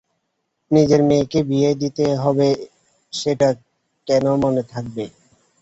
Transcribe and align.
নিজের 0.71 1.01
মেয়েকেও 1.09 1.47
বিয়ে 1.49 1.71
দিতে 1.81 2.05
হবে 2.23 2.47
সেটা 3.13 3.49
কেন 4.07 4.25
মনে 4.43 4.63
থাকবে? 4.71 5.03